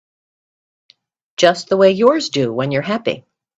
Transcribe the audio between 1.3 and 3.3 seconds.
Just the way yours do when you're happy.